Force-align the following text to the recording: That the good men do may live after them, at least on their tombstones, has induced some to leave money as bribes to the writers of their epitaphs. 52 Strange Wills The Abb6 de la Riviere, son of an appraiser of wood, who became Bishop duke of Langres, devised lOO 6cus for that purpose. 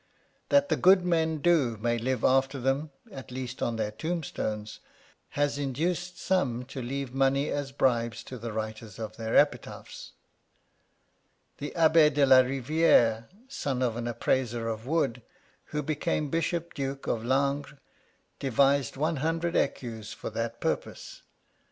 That 0.49 0.69
the 0.69 0.75
good 0.75 1.05
men 1.05 1.43
do 1.43 1.77
may 1.77 1.99
live 1.99 2.23
after 2.23 2.59
them, 2.59 2.89
at 3.11 3.29
least 3.29 3.61
on 3.61 3.75
their 3.75 3.91
tombstones, 3.91 4.79
has 5.37 5.59
induced 5.59 6.17
some 6.17 6.65
to 6.73 6.81
leave 6.81 7.13
money 7.13 7.49
as 7.51 7.71
bribes 7.71 8.23
to 8.23 8.39
the 8.39 8.51
writers 8.51 8.97
of 8.97 9.17
their 9.17 9.37
epitaphs. 9.37 10.13
52 11.59 11.69
Strange 11.69 11.75
Wills 11.85 11.93
The 11.93 12.01
Abb6 12.01 12.13
de 12.15 12.25
la 12.25 12.39
Riviere, 12.39 13.29
son 13.47 13.83
of 13.83 13.95
an 13.95 14.07
appraiser 14.07 14.67
of 14.67 14.87
wood, 14.87 15.21
who 15.65 15.83
became 15.83 16.31
Bishop 16.31 16.73
duke 16.73 17.05
of 17.05 17.23
Langres, 17.23 17.77
devised 18.39 18.97
lOO 18.97 19.03
6cus 19.17 20.15
for 20.15 20.31
that 20.31 20.59
purpose. 20.59 21.21